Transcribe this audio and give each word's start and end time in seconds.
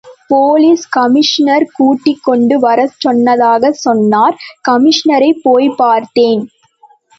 Police 0.29 0.85
commissioner 0.89 1.65
கூட்டிக் 1.73 2.23
கொண்டு 2.23 2.59
வரச் 2.59 2.97
சொன்னதாகச் 3.05 3.79
சொன்னார், 3.83 4.35
கமிஷனரைப் 4.69 5.41
போய்ப்பார்த்தேன். 5.45 6.43